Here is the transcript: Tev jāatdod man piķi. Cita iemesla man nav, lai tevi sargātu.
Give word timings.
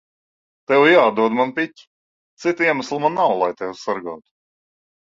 Tev 0.71 0.85
jāatdod 0.91 1.35
man 1.41 1.53
piķi. 1.59 1.87
Cita 2.47 2.69
iemesla 2.69 3.01
man 3.07 3.19
nav, 3.23 3.39
lai 3.45 3.55
tevi 3.63 3.81
sargātu. 3.87 4.29